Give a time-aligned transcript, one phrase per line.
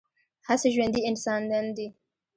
[0.47, 1.87] هسې ژوندي انسانان دي